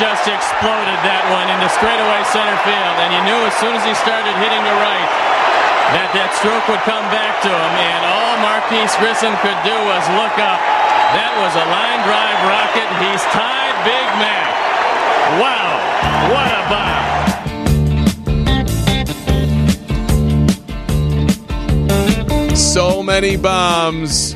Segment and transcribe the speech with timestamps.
[0.00, 3.92] just exploded that one into straightaway center field, and you knew as soon as he
[3.98, 5.10] started hitting to right
[5.92, 10.04] that that stroke would come back to him, and all Marquis Grissom could do was
[10.16, 10.60] look up.
[11.12, 12.88] That was a line drive rocket.
[12.96, 14.48] He's tied Big Mac.
[15.36, 15.76] Wow,
[16.32, 17.12] what a bomb.
[22.56, 24.34] So many bombs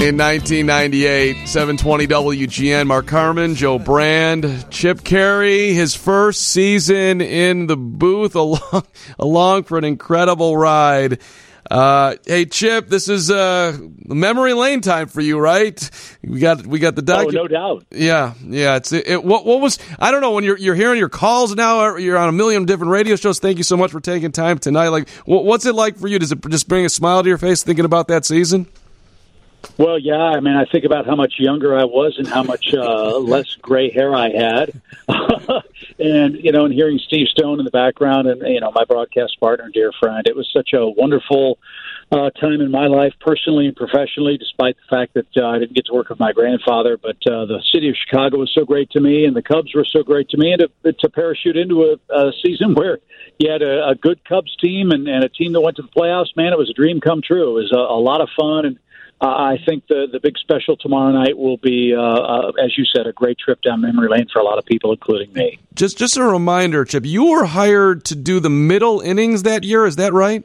[0.00, 1.46] in 1998.
[1.46, 2.86] 720 WGN.
[2.86, 8.86] Mark Carman, Joe Brand, Chip Caray, his first season in the booth, along,
[9.18, 11.20] along for an incredible ride.
[11.70, 13.76] Uh, hey Chip, this is uh,
[14.06, 16.18] memory lane time for you, right?
[16.24, 17.26] We got we got the doc.
[17.28, 17.84] Oh, no doubt.
[17.90, 18.76] Yeah, yeah.
[18.76, 21.54] It's it, it, What what was I don't know when you're you're hearing your calls
[21.54, 21.96] now.
[21.96, 23.38] You're on a million different radio shows.
[23.38, 24.88] Thank you so much for taking time tonight.
[24.88, 26.18] Like, what, what's it like for you?
[26.18, 28.66] Does it just bring a smile to your face thinking about that season?
[29.78, 30.14] Well, yeah.
[30.14, 33.54] I mean, I think about how much younger I was and how much uh, less
[33.62, 34.80] gray hair I had,
[35.98, 39.38] and you know, and hearing Steve Stone in the background, and you know, my broadcast
[39.40, 41.58] partner, dear friend, it was such a wonderful
[42.12, 44.36] uh, time in my life, personally and professionally.
[44.36, 47.46] Despite the fact that uh, I didn't get to work with my grandfather, but uh,
[47.46, 50.28] the city of Chicago was so great to me, and the Cubs were so great
[50.30, 52.98] to me, and to, to parachute into a, a season where
[53.38, 55.88] you had a, a good Cubs team and, and a team that went to the
[55.88, 57.56] playoffs, man, it was a dream come true.
[57.56, 58.78] It was a, a lot of fun and
[59.20, 62.84] uh, I think the the big special tomorrow night will be, uh, uh, as you
[62.84, 65.58] said, a great trip down memory lane for a lot of people, including me.
[65.74, 69.84] Just just a reminder, Chip, you were hired to do the middle innings that year.
[69.84, 70.44] Is that right?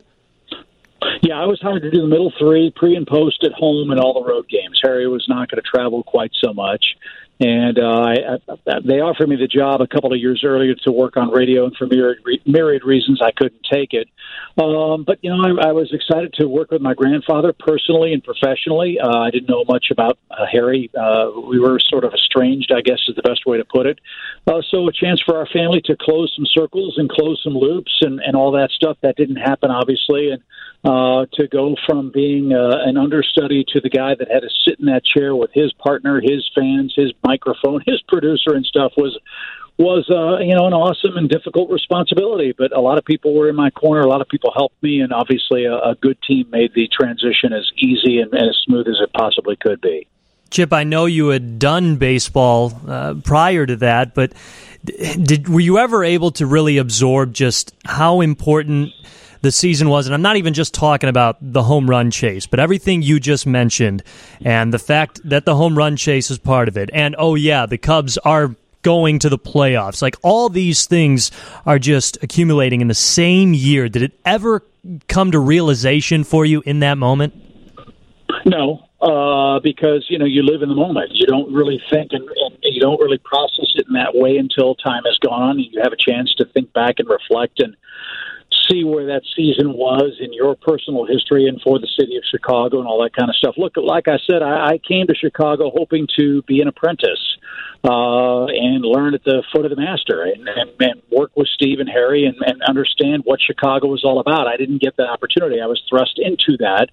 [1.21, 3.99] Yeah, I was hired to do the middle three, pre and post at home, and
[3.99, 4.79] all the road games.
[4.83, 6.83] Harry was not going to travel quite so much,
[7.39, 8.13] and uh, I,
[8.47, 11.65] I, they offered me the job a couple of years earlier to work on radio,
[11.65, 14.07] and for myriad, myriad reasons, I couldn't take it.
[14.57, 18.23] Um, but you know, I, I was excited to work with my grandfather personally and
[18.23, 18.99] professionally.
[19.03, 20.89] Uh, I didn't know much about uh, Harry.
[20.97, 23.99] Uh, we were sort of estranged, I guess, is the best way to put it.
[24.47, 27.91] Uh, so, a chance for our family to close some circles and close some loops
[27.99, 28.97] and, and all that stuff.
[29.01, 30.41] That didn't happen, obviously, and
[30.85, 34.79] uh, to go from being uh, an understudy to the guy that had to sit
[34.79, 39.17] in that chair with his partner, his fans, his microphone, his producer, and stuff was
[39.77, 42.53] was uh, you know an awesome and difficult responsibility.
[42.55, 44.01] But a lot of people were in my corner.
[44.01, 47.51] A lot of people helped me, and obviously a, a good team made the transition
[47.51, 50.07] as easy and, and, as smooth as it possibly could be.
[50.51, 54.33] Chip, I know you had done baseball uh, prior to that, but
[54.85, 58.93] did were you ever able to really absorb just how important?
[59.45, 62.59] The season was, and I'm not even just talking about the home run chase, but
[62.59, 64.03] everything you just mentioned,
[64.41, 67.67] and the fact that the home run chase is part of it, and oh yeah,
[67.67, 70.01] the Cubs are going to the playoffs.
[70.01, 71.31] Like all these things
[71.65, 73.87] are just accumulating in the same year.
[73.87, 74.63] Did it ever
[75.07, 77.33] come to realization for you in that moment?
[78.45, 81.11] No, uh, because you know you live in the moment.
[81.13, 84.73] You don't really think and, and you don't really process it in that way until
[84.73, 85.51] time has gone.
[85.51, 87.75] And you have a chance to think back and reflect and
[88.69, 92.79] see where that season was in your personal history and for the city of Chicago
[92.79, 93.55] and all that kind of stuff.
[93.57, 97.37] Look, like I said, I, I came to Chicago hoping to be an apprentice
[97.83, 101.79] uh, and learn at the foot of the master and, and, and work with Steve
[101.79, 104.47] and Harry and, and understand what Chicago was all about.
[104.47, 105.61] I didn't get that opportunity.
[105.61, 106.87] I was thrust into that,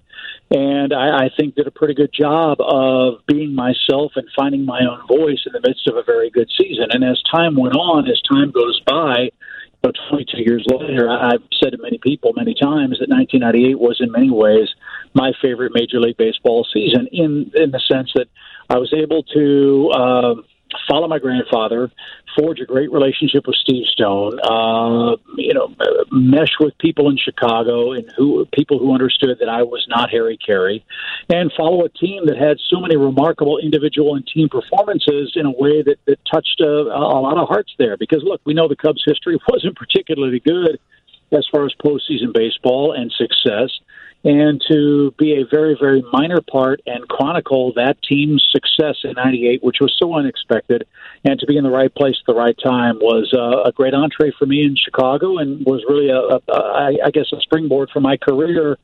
[0.51, 4.81] and I, I think did a pretty good job of being myself and finding my
[4.81, 6.87] own voice in the midst of a very good season.
[6.91, 9.31] And as time went on, as time goes by,
[9.83, 14.11] know, 22 years later, I've said to many people many times that 1998 was in
[14.11, 14.69] many ways
[15.13, 18.27] my favorite Major League Baseball season in in the sense that
[18.69, 19.91] I was able to.
[19.93, 20.35] Uh,
[20.87, 21.91] follow my grandfather,
[22.37, 25.73] forge a great relationship with Steve Stone, uh, you know,
[26.11, 30.37] mesh with people in Chicago and who people who understood that I was not Harry
[30.37, 30.83] Caray,
[31.29, 35.51] and follow a team that had so many remarkable individual and team performances in a
[35.51, 37.97] way that, that touched a, a lot of hearts there.
[37.97, 40.79] Because look, we know the Cubs' history wasn't particularly good
[41.31, 43.69] as far as postseason baseball and success
[44.23, 49.63] and to be a very, very minor part and chronicle that team's success in '98,
[49.63, 50.87] which was so unexpected,
[51.25, 53.93] and to be in the right place at the right time was uh, a great
[53.93, 57.89] entree for me in Chicago, and was really a, a, a I guess, a springboard
[57.91, 58.77] for my career.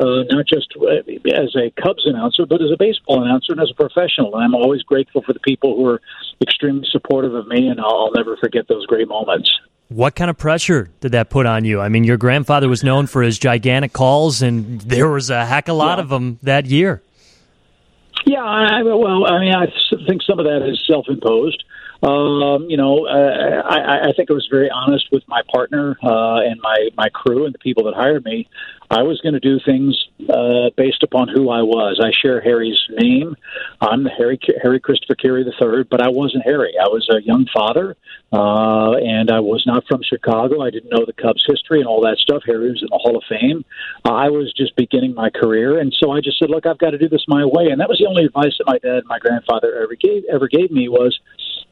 [0.00, 3.74] Uh, not just as a Cubs announcer, but as a baseball announcer and as a
[3.74, 4.34] professional.
[4.34, 6.00] And I'm always grateful for the people who are
[6.40, 9.50] extremely supportive of me, and I'll, I'll never forget those great moments.
[9.92, 11.80] What kind of pressure did that put on you?
[11.80, 15.68] I mean, your grandfather was known for his gigantic calls, and there was a heck
[15.68, 16.02] of a lot yeah.
[16.02, 17.02] of them that year.
[18.24, 19.66] Yeah, I, well, I mean, I
[20.06, 21.64] think some of that is self-imposed.
[22.02, 26.40] um, you know, uh, I, I think I was very honest with my partner uh,
[26.40, 28.48] and my my crew and the people that hired me.
[28.92, 29.96] I was going to do things
[30.28, 31.98] uh, based upon who I was.
[32.04, 33.34] I share Harry's name.
[33.80, 36.74] I'm Harry Harry Christopher Caray III, but I wasn't Harry.
[36.78, 37.96] I was a young father,
[38.34, 40.60] uh, and I was not from Chicago.
[40.60, 42.42] I didn't know the Cubs' history and all that stuff.
[42.44, 43.64] Harry was in the Hall of Fame.
[44.04, 46.90] Uh, I was just beginning my career, and so I just said, "Look, I've got
[46.90, 49.08] to do this my way." And that was the only advice that my dad and
[49.08, 51.18] my grandfather ever gave ever gave me was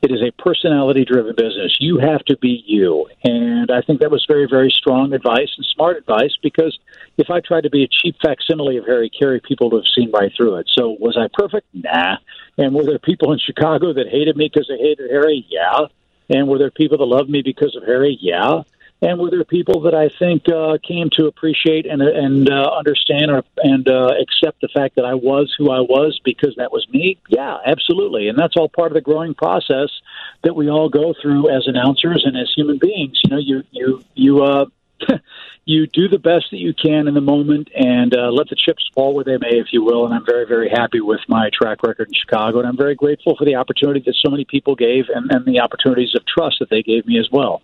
[0.03, 1.77] it is a personality driven business.
[1.79, 3.07] You have to be you.
[3.23, 6.79] And I think that was very, very strong advice and smart advice because
[7.19, 10.11] if I tried to be a cheap facsimile of Harry Caray, people would have seen
[10.11, 10.71] right through it.
[10.73, 11.67] So was I perfect?
[11.75, 12.17] Nah.
[12.57, 15.47] And were there people in Chicago that hated me because they hated Harry?
[15.49, 15.87] Yeah.
[16.31, 18.17] And were there people that loved me because of Harry?
[18.21, 18.63] Yeah
[19.03, 23.31] and were there people that I think uh, came to appreciate and and uh, understand
[23.31, 26.87] or, and uh, accept the fact that I was who I was because that was
[26.91, 27.19] me?
[27.29, 29.91] Yeah, absolutely, and that's all part of the growing process
[30.45, 33.21] that we all go through as announcers and as human beings.
[33.25, 34.43] You know, you you you.
[34.43, 34.67] Uh,
[35.65, 38.91] you do the best that you can in the moment and uh, let the chips
[38.95, 40.05] fall where they may, if you will.
[40.05, 42.59] And I'm very, very happy with my track record in Chicago.
[42.59, 45.61] And I'm very grateful for the opportunity that so many people gave and, and the
[45.61, 47.63] opportunities of trust that they gave me as well.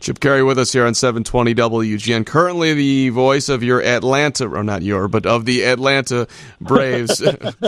[0.00, 2.24] Chip Caray with us here on 720 WGN.
[2.24, 6.26] Currently the voice of your Atlanta, or not your, but of the Atlanta
[6.58, 7.20] Braves.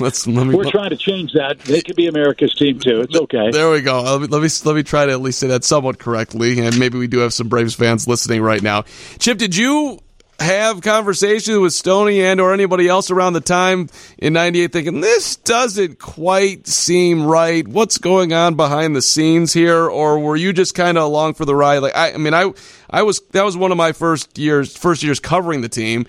[0.00, 1.58] Let's, let me, We're trying to change that.
[1.58, 3.00] They could be America's team too.
[3.00, 3.50] It's okay.
[3.50, 4.02] There we go.
[4.02, 6.78] Let me, let me, let me try to at least say that somewhat correctly, and
[6.78, 8.82] maybe we do have some Braves fans listening right now.
[9.18, 9.98] Chip, did you
[10.40, 13.88] have conversations with Stony and or anybody else around the time
[14.18, 17.66] in 98 thinking this doesn't quite seem right.
[17.66, 19.88] What's going on behind the scenes here?
[19.88, 21.78] Or were you just kind of along for the ride?
[21.78, 22.52] Like I, I mean I
[22.90, 26.06] I was that was one of my first years first years covering the team.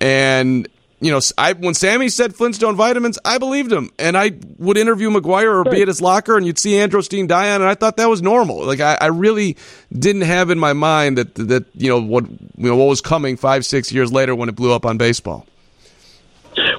[0.00, 0.68] And
[1.00, 5.10] you know, I when Sammy said Flintstone vitamins, I believed him, and I would interview
[5.10, 8.20] McGwire or be at his locker, and you'd see androstenedione, and I thought that was
[8.20, 8.64] normal.
[8.64, 9.56] Like I, I, really
[9.92, 13.36] didn't have in my mind that that you know what you know what was coming
[13.36, 15.46] five six years later when it blew up on baseball.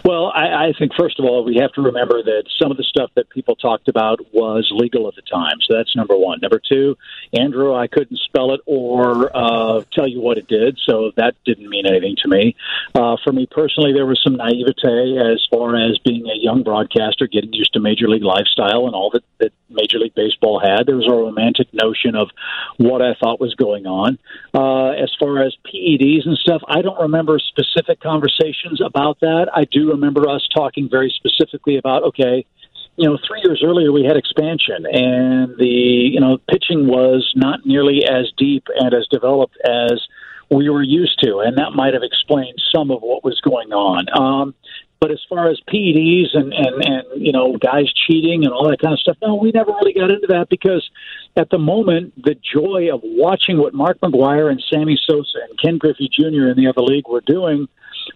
[0.05, 2.83] Well, I, I think first of all we have to remember that some of the
[2.83, 6.39] stuff that people talked about was legal at the time, so that's number one.
[6.41, 6.95] Number two,
[7.35, 11.69] Andro, I couldn't spell it or uh, tell you what it did, so that didn't
[11.69, 12.55] mean anything to me.
[12.95, 17.27] Uh, for me personally, there was some naivete as far as being a young broadcaster,
[17.27, 20.85] getting used to major league lifestyle and all that, that Major League Baseball had.
[20.85, 22.29] There was a romantic notion of
[22.77, 24.17] what I thought was going on.
[24.53, 29.47] Uh, as far as PEDs and stuff, I don't remember specific conversations about that.
[29.53, 32.45] I do remember us talking very specifically about okay,
[32.95, 37.65] you know, three years earlier we had expansion, and the you know pitching was not
[37.65, 40.01] nearly as deep and as developed as
[40.51, 44.05] we were used to, and that might have explained some of what was going on.
[44.17, 44.55] Um,
[44.99, 48.81] but as far as PEDs and, and, and, you know, guys cheating and all that
[48.81, 50.89] kind of stuff, no, we never really got into that because
[51.37, 55.77] at the moment, the joy of watching what Mark McGwire and Sammy Sosa and Ken
[55.77, 56.49] Griffey Jr.
[56.49, 57.69] in the other league were doing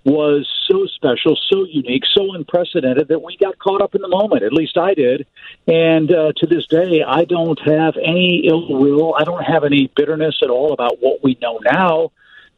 [0.03, 4.43] was so special, so unique, so unprecedented that we got caught up in the moment.
[4.43, 5.25] At least I did.
[5.67, 9.15] And uh, to this day, I don't have any ill will.
[9.15, 12.11] I don't have any bitterness at all about what we know now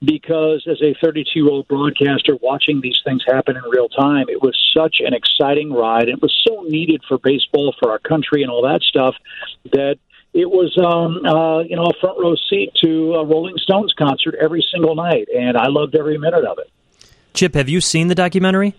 [0.03, 4.41] because as a 32 year old broadcaster watching these things happen in real time, it
[4.41, 6.09] was such an exciting ride.
[6.09, 9.15] It was so needed for baseball, for our country, and all that stuff
[9.71, 9.97] that
[10.33, 14.35] it was um, uh, you know a front row seat to a Rolling Stones concert
[14.35, 16.69] every single night, and I loved every minute of it.
[17.35, 18.73] Chip, have you seen the documentary?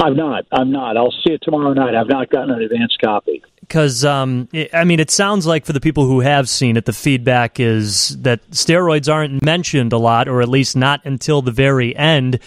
[0.00, 0.46] I'm not.
[0.52, 0.96] I'm not.
[0.96, 1.94] I'll see it tomorrow night.
[1.94, 3.42] I've not gotten an advance copy.
[3.60, 6.92] Because, um, I mean, it sounds like for the people who have seen it, the
[6.92, 11.94] feedback is that steroids aren't mentioned a lot, or at least not until the very
[11.96, 12.38] end.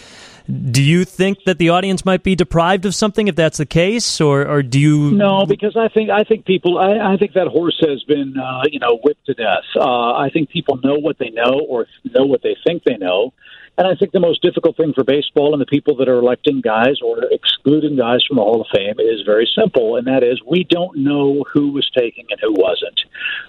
[0.50, 4.20] Do you think that the audience might be deprived of something if that's the case,
[4.20, 5.12] or, or do you?
[5.12, 8.62] No, because I think I think people I, I think that horse has been uh,
[8.68, 9.62] you know whipped to death.
[9.76, 13.32] Uh, I think people know what they know or know what they think they know,
[13.78, 16.60] and I think the most difficult thing for baseball and the people that are electing
[16.60, 20.40] guys or excluding guys from the Hall of Fame is very simple, and that is
[20.46, 23.00] we don't know who was taking and who wasn't.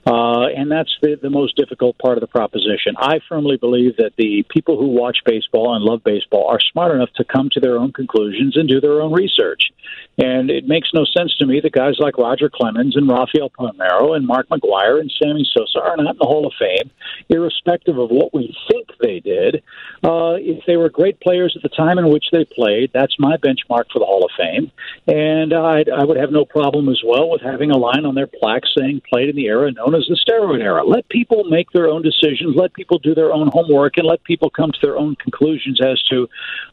[0.05, 2.95] Uh, and that's the, the most difficult part of the proposition.
[2.97, 7.11] I firmly believe that the people who watch baseball and love baseball are smart enough
[7.15, 9.71] to come to their own conclusions and do their own research.
[10.17, 14.15] And it makes no sense to me that guys like Roger Clemens and Rafael Palmeiro
[14.15, 16.91] and Mark McGwire and Sammy Sosa are not in the Hall of Fame,
[17.29, 19.63] irrespective of what we think they did.
[20.03, 23.15] Uh, uh, if they were great players at the time in which they played, that's
[23.19, 24.71] my benchmark for the Hall of Fame.
[25.07, 28.27] And I'd, I would have no problem as well with having a line on their
[28.27, 30.83] plaque saying played in the era known as the steroid era.
[30.85, 34.49] Let people make their own decisions, let people do their own homework, and let people
[34.49, 36.29] come to their own conclusions as to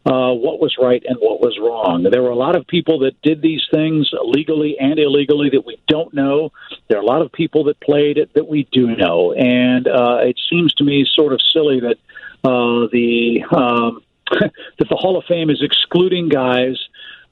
[0.07, 2.07] uh, what was right and what was wrong.
[2.11, 5.79] There were a lot of people that did these things legally and illegally that we
[5.89, 6.53] don't know.
[6.89, 9.33] There are a lot of people that played it that we do know.
[9.33, 11.97] And uh, it seems to me sort of silly that
[12.45, 16.77] uh, the um, that the Hall of Fame is excluding guys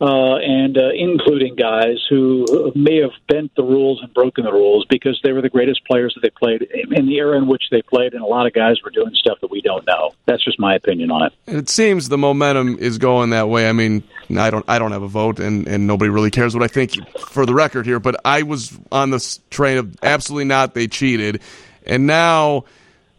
[0.00, 4.87] uh, and uh, including guys who may have bent the rules and broken the rules
[4.88, 6.62] because they were the greatest players that they played
[6.93, 9.38] in the era in which they played, and a lot of guys were doing stuff
[9.41, 10.12] that we don't know.
[10.27, 11.33] That's just my opinion on it.
[11.47, 13.69] It seems the momentum is going that way.
[13.69, 14.05] I mean,
[14.37, 16.93] I don't, I don't have a vote, and, and nobody really cares what I think
[17.19, 17.99] for the record here.
[17.99, 20.75] But I was on this train of absolutely not.
[20.75, 21.43] They cheated,
[21.87, 22.65] and now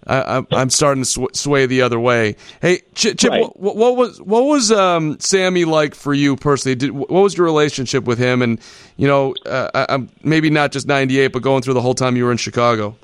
[0.10, 2.36] I, am starting to sw- sway the other way.
[2.62, 3.60] Hey, Chip, Chip right.
[3.60, 6.76] what, what, was what was um, Sammy like for you personally?
[6.76, 8.42] Did, what was your relationship with him?
[8.42, 8.60] And
[8.98, 12.32] you know, uh, maybe not just '98, but going through the whole time you were
[12.32, 12.96] in Chicago.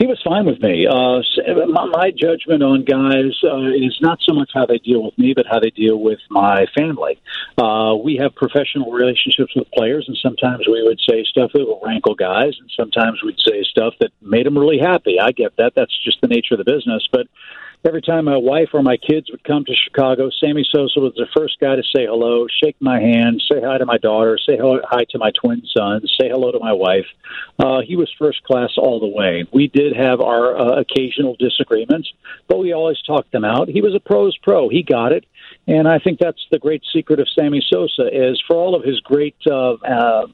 [0.00, 0.86] He was fine with me.
[0.86, 1.20] Uh,
[1.68, 5.34] my, my judgment on guys uh, is not so much how they deal with me,
[5.36, 7.20] but how they deal with my family.
[7.58, 11.82] Uh, we have professional relationships with players, and sometimes we would say stuff that will
[11.84, 15.20] rankle guys, and sometimes we'd say stuff that made them really happy.
[15.20, 15.74] I get that.
[15.76, 17.06] That's just the nature of the business.
[17.12, 17.26] But
[17.84, 21.26] every time my wife or my kids would come to Chicago, Sammy Sosa was the
[21.36, 25.04] first guy to say hello, shake my hand, say hi to my daughter, say hi
[25.10, 27.06] to my twin sons, say hello to my wife.
[27.58, 29.46] Uh, he was first class all the way.
[29.52, 32.12] We did have our uh, occasional disagreements,
[32.48, 33.68] but we always talked them out.
[33.68, 34.68] He was a pro's pro.
[34.68, 35.24] He got it.
[35.66, 38.98] And I think that's the great secret of Sammy Sosa is for all of his
[39.00, 40.26] great uh, uh,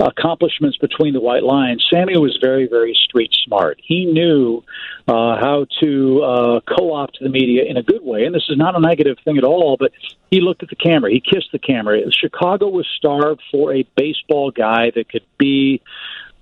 [0.00, 3.80] accomplishments between the white lines, Sammy was very, very street smart.
[3.82, 4.62] He knew
[5.08, 8.76] uh, how to uh, co-opt the media in a good way, and this is not
[8.76, 9.76] a negative thing at all.
[9.78, 9.92] But
[10.30, 12.00] he looked at the camera, he kissed the camera.
[12.10, 15.82] Chicago was starved for a baseball guy that could be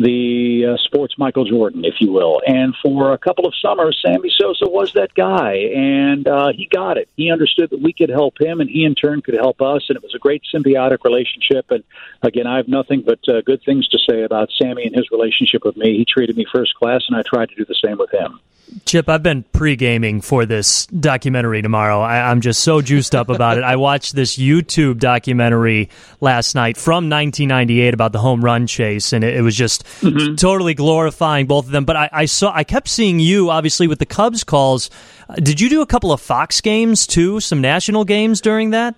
[0.01, 2.41] the uh, sports Michael Jordan, if you will.
[2.47, 6.97] And for a couple of summers, Sammy Sosa was that guy, and uh, he got
[6.97, 7.09] it.
[7.17, 9.97] He understood that we could help him, and he in turn could help us, and
[9.97, 11.71] it was a great symbiotic relationship.
[11.71, 11.85] And
[12.23, 15.65] again, I have nothing but uh, good things to say about Sammy and his relationship
[15.65, 15.99] with me.
[15.99, 18.41] He treated me first class, and I tried to do the same with him.
[18.85, 22.01] Chip, I've been pre gaming for this documentary tomorrow.
[22.01, 23.65] I, am just so juiced up about it.
[23.65, 25.91] I watched this YouTube documentary
[26.21, 30.35] last night from 1998 about the home run chase, and it, it was just mm-hmm.
[30.37, 31.85] totally glorifying both of them.
[31.85, 34.91] But I, I, saw, I kept seeing you, obviously, with the Cubs calls.
[35.37, 37.41] Did you do a couple of Fox games too?
[37.41, 38.95] Some national games during that?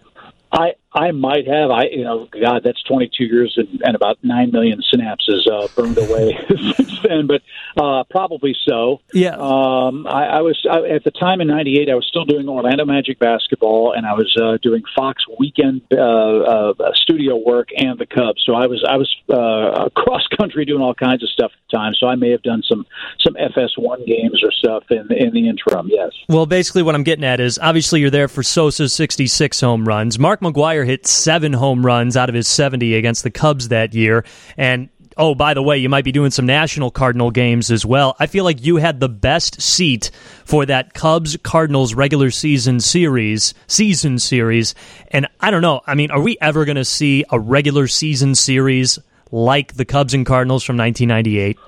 [0.51, 1.71] I I might have.
[1.71, 5.97] I you know, God, that's 22 years and, and about nine million synapses uh, burned
[5.97, 6.39] away
[6.77, 7.27] since then.
[7.27, 7.43] But
[7.83, 9.01] uh, probably so.
[9.13, 9.37] Yeah.
[9.37, 11.89] Um, I, I was I, at the time in '98.
[11.89, 15.97] I was still doing Orlando Magic basketball, and I was uh, doing Fox weekend uh,
[15.97, 18.43] uh, studio work and the Cubs.
[18.45, 21.77] So I was I was uh, cross country doing all kinds of stuff at the
[21.79, 21.95] time.
[21.95, 22.87] So I may have done some
[23.21, 25.89] some FS1 games or stuff in in the interim.
[25.91, 26.11] Yes.
[26.29, 30.19] Well, basically, what I'm getting at is obviously you're there for Sosa's 66 home runs.
[30.19, 30.43] Mark
[30.83, 34.25] McGwire hit seven home runs out of his 70 against the Cubs that year,
[34.57, 38.17] and oh, by the way, you might be doing some national Cardinal games as well.
[38.19, 40.11] I feel like you had the best seat
[40.45, 44.75] for that Cubs Cardinals regular season series, season series.
[45.09, 45.83] And I don't know.
[45.87, 48.99] I mean, are we ever going to see a regular season series
[49.31, 51.59] like the Cubs and Cardinals from 1998?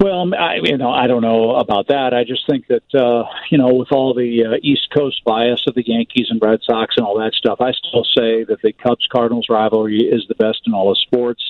[0.00, 2.12] Well, I, you know, I don't know about that.
[2.12, 5.74] I just think that uh, you know, with all the uh, East Coast bias of
[5.74, 9.06] the Yankees and Red Sox and all that stuff, I still say that the Cubs
[9.10, 11.42] Cardinals rivalry is the best in all of sports.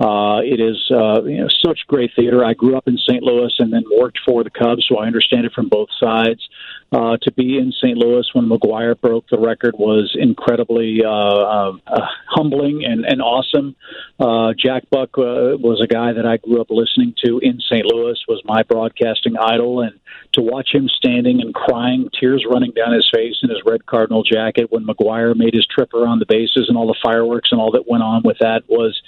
[0.00, 2.44] Uh, it is uh, you know such great theater.
[2.44, 3.22] I grew up in St.
[3.22, 6.48] Louis and then worked for the Cubs, so I understand it from both sides.
[6.90, 7.98] Uh, to be in St.
[7.98, 13.76] Louis when McGwire broke the record was incredibly uh, uh, uh, humbling and, and awesome.
[14.18, 17.84] Uh, Jack Buck uh, was a guy that I grew up listening to in St.
[17.92, 19.98] Louis, was my broadcasting idol, and
[20.32, 24.22] to watch him standing and crying, tears running down his face in his red Cardinal
[24.22, 27.72] jacket when McGwire made his trip around the bases and all the fireworks and all
[27.72, 29.00] that went on with that was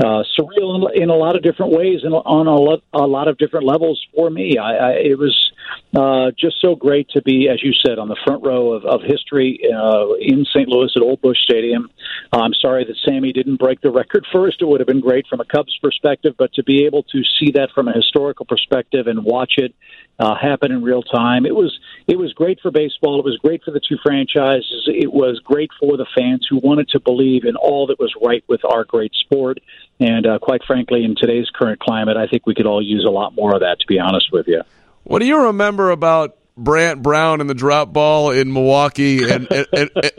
[0.00, 3.38] uh, surreal in, a lot of different ways and on a lot, a lot of
[3.38, 4.56] different levels for me.
[4.58, 5.52] I, I, it was
[5.96, 9.00] uh, just so great to be, as you said, on the front row of, of
[9.02, 10.68] history uh, in St.
[10.68, 11.90] Louis at Old Busch Stadium.
[12.32, 14.60] I'm sorry that Sammy didn't break the record first.
[14.60, 17.52] It would have been great from a Cubs perspective, but to be able to see
[17.52, 19.74] that from a historical perspective and watch it
[20.18, 23.18] uh, happen in real time, it was it was great for baseball.
[23.18, 24.88] It was great for the two franchises.
[24.88, 28.42] It was great for the fans who wanted to believe in all that was right
[28.48, 29.58] with our great sport.
[30.00, 33.10] And uh, quite frankly, in today's current climate, I think we could all use a
[33.10, 33.80] lot more of that.
[33.80, 34.62] To be honest with you.
[35.08, 39.66] What do you remember about Brant Brown and the drop ball in Milwaukee, and and,
[39.72, 40.18] and, and,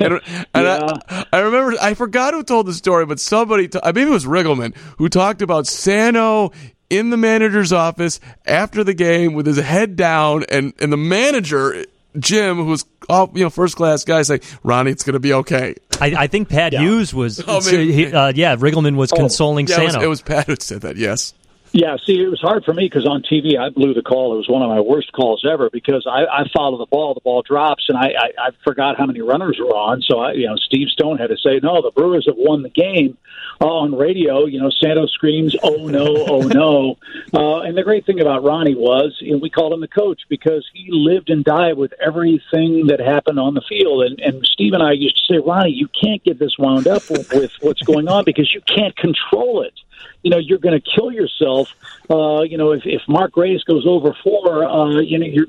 [0.00, 0.20] and
[0.54, 0.92] yeah.
[1.08, 4.26] I, I, remember I forgot who told the story, but somebody, t- maybe it was
[4.26, 6.52] Riggleman, who talked about Santo
[6.88, 11.84] in the manager's office after the game with his head down, and and the manager
[12.16, 15.32] Jim, who was all you know first class guy, say, "Ronnie, it's going to be
[15.32, 16.80] okay." I, I think Pat yeah.
[16.80, 17.42] Hughes was.
[17.46, 19.94] Oh, he, uh, yeah, Riggleman was oh, consoling yeah, Santo.
[19.94, 20.96] It was, it was Pat who said that.
[20.96, 21.34] Yes.
[21.72, 24.34] Yeah, see, it was hard for me because on TV I blew the call.
[24.34, 27.20] It was one of my worst calls ever because I, I follow the ball, the
[27.20, 30.02] ball drops, and I, I, I forgot how many runners were on.
[30.02, 32.70] So I, you know, Steve Stone had to say, "No, the Brewers have won the
[32.70, 33.16] game."
[33.60, 36.96] Uh, on radio, you know, Santos screams, "Oh no, oh no!"
[37.32, 40.68] Uh, and the great thing about Ronnie was, know, we called him the coach because
[40.74, 44.02] he lived and died with everything that happened on the field.
[44.02, 47.08] And, and Steve and I used to say, "Ronnie, you can't get this wound up
[47.08, 49.74] with, with what's going on because you can't control it."
[50.22, 51.74] You know you're going to kill yourself.
[52.08, 55.46] Uh, you know, if, if Mark Grace goes over four, uh, you know you're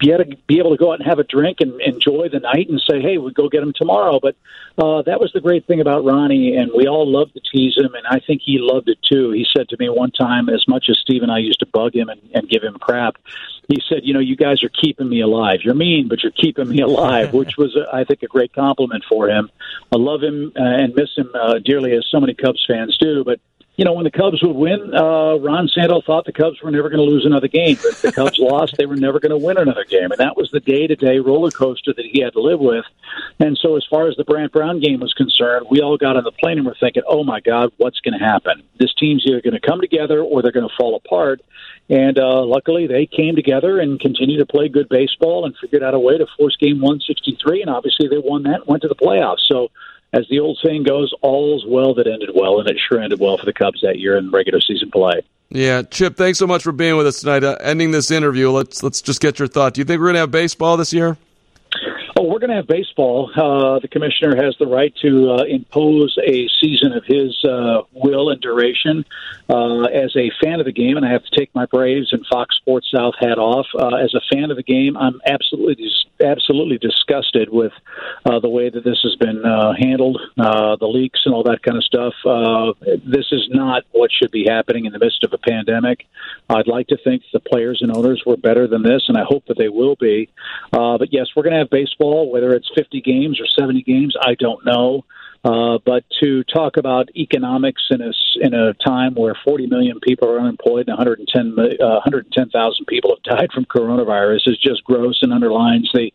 [0.00, 2.40] you got to be able to go out and have a drink and enjoy the
[2.40, 4.18] night and say, hey, we will go get him tomorrow.
[4.20, 4.36] But
[4.78, 7.94] uh, that was the great thing about Ronnie, and we all loved to tease him,
[7.94, 9.30] and I think he loved it too.
[9.30, 11.94] He said to me one time, as much as Steve and I used to bug
[11.94, 13.16] him and, and give him crap,
[13.68, 15.60] he said, you know, you guys are keeping me alive.
[15.62, 19.04] You're mean, but you're keeping me alive, which was, uh, I think, a great compliment
[19.08, 19.50] for him.
[19.92, 23.24] I love him uh, and miss him uh, dearly, as so many Cubs fans do,
[23.24, 23.40] but
[23.76, 26.88] you know, when the Cubs would win, uh, Ron Santo thought the Cubs were never
[26.88, 27.76] going to lose another game.
[27.76, 30.12] But if the Cubs lost, they were never going to win another game.
[30.12, 32.84] And that was the day to day roller coaster that he had to live with.
[33.40, 36.22] And so, as far as the Brant Brown game was concerned, we all got on
[36.22, 38.62] the plane and were thinking, oh my God, what's going to happen?
[38.78, 41.40] This team's either going to come together or they're going to fall apart.
[41.90, 45.94] And uh, luckily, they came together and continued to play good baseball and figured out
[45.94, 47.62] a way to force game 163.
[47.62, 49.46] And obviously, they won that and went to the playoffs.
[49.48, 49.70] So,
[50.14, 53.36] as the old saying goes, all's well that ended well, and it sure ended well
[53.36, 55.22] for the Cubs that year in regular season play.
[55.50, 57.42] Yeah, Chip, thanks so much for being with us tonight.
[57.42, 59.74] Uh, ending this interview, let's let's just get your thought.
[59.74, 61.18] Do you think we're going to have baseball this year?
[62.24, 63.30] We're going to have baseball.
[63.36, 68.30] Uh, the commissioner has the right to uh, impose a season of his uh, will
[68.30, 69.04] and duration.
[69.46, 72.24] Uh, as a fan of the game, and I have to take my Braves and
[72.32, 73.66] Fox Sports South hat off.
[73.78, 75.90] Uh, as a fan of the game, I'm absolutely
[76.24, 77.72] absolutely disgusted with
[78.24, 79.42] uh, the way that this has been
[79.78, 82.14] handled, the leaks and all that kind of stuff.
[83.04, 86.06] this is not what should be happening in the midst of a pandemic.
[86.48, 89.44] I'd like to think the players and owners were better than this, and I hope
[89.48, 90.30] that they will be.
[90.72, 94.14] but yes, we're going to have baseball baseball, whether it's 50 games or 70 games,
[94.20, 95.04] I don't know.
[95.44, 100.26] Uh, but to talk about economics in a, in a time where 40 million people
[100.30, 105.34] are unemployed and 110 uh, 110,000 people have died from coronavirus is just gross and
[105.34, 106.10] underlines the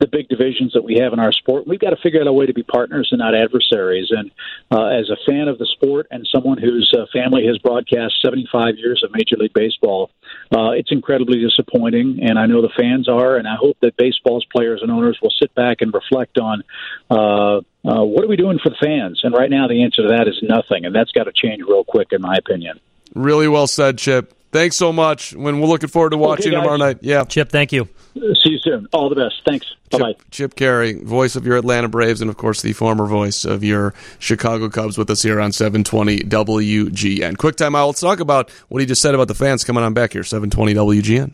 [0.00, 1.64] the big divisions that we have in our sport.
[1.64, 4.08] We've got to figure out a way to be partners and not adversaries.
[4.10, 4.32] And
[4.72, 8.78] uh, as a fan of the sport and someone whose uh, family has broadcast 75
[8.78, 10.10] years of Major League Baseball,
[10.52, 12.20] uh, it's incredibly disappointing.
[12.22, 13.36] And I know the fans are.
[13.36, 16.62] And I hope that baseball's players and owners will sit back and reflect on
[17.10, 19.20] uh, uh, what are we doing for the fans?
[19.24, 21.84] And right now, the answer to that is nothing, and that's got to change real
[21.84, 22.78] quick, in my opinion.
[23.14, 24.34] Really well said, Chip.
[24.52, 25.34] Thanks so much.
[25.34, 26.98] When we're looking forward to watching okay, tomorrow night.
[27.00, 27.48] Yeah, Chip.
[27.48, 27.88] Thank you.
[28.14, 28.86] See you soon.
[28.92, 29.40] All the best.
[29.46, 29.74] Thanks.
[29.90, 30.12] Bye bye.
[30.12, 33.64] Chip, Chip Caray, voice of your Atlanta Braves, and of course the former voice of
[33.64, 37.38] your Chicago Cubs, with us here on 720 WGN.
[37.38, 37.86] Quick time out.
[37.86, 40.22] Let's talk about what he just said about the fans coming on back here.
[40.22, 41.32] 720 WGN.